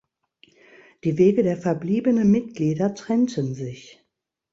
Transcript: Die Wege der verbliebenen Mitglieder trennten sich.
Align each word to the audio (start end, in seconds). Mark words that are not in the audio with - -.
Die 1.03 1.19
Wege 1.19 1.43
der 1.43 1.57
verbliebenen 1.57 2.31
Mitglieder 2.31 2.95
trennten 2.95 3.53
sich. 3.53 4.03